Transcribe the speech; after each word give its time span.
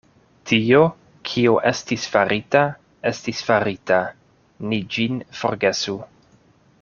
Tio, 0.51 0.79
kio 1.31 1.53
estis 1.71 2.07
farita, 2.15 2.63
estis 3.11 3.43
farita; 3.51 4.01
ni 4.73 4.81
ĝin 4.97 5.21
forgesu. 5.43 5.99